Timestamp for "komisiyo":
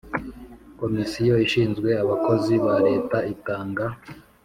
0.79-1.35